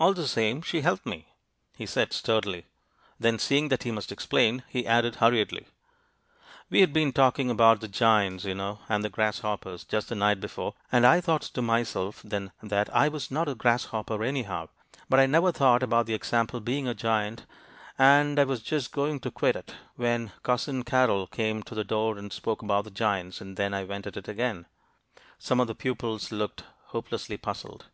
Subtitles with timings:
[0.00, 1.28] "All the same, she helped me,"
[1.76, 2.66] he said, sturdily.
[3.20, 5.68] Then, seeing that he must explain, he added, hurriedly
[6.70, 10.40] "We had been talking about the giants, you know, and the grasshoppers, just the night
[10.40, 14.70] before, and I thought to myself then that I was not a grasshopper, anyhow;
[15.08, 17.46] but I never thought about the example being a giant,
[17.96, 22.18] and I was just going to quit it when Cousin Carrol came to the door
[22.18, 24.66] and spoke about the giants, and then I went at it again."
[25.38, 27.84] Some of the pupils looked hopelessly puzzled.
[27.84, 27.88] Mr.